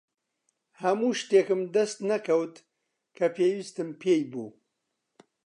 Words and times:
هەموو 0.81 1.17
شتێکم 1.19 1.61
دەست 1.75 1.97
نەکەوت 2.09 2.55
کە 3.17 3.25
پێویستم 3.35 3.89
پێی 4.01 4.21
بوو. 4.31 4.49